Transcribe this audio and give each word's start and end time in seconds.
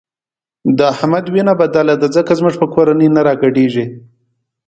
د 0.77 0.79
احمد 0.93 1.25
وینه 1.33 1.53
بدله 1.61 1.95
ده 2.01 2.07
ځکه 2.15 2.31
زموږ 2.39 2.55
په 2.61 2.67
کورنۍ 2.73 3.07
نه 3.15 3.21
راګډېږي. 3.27 3.85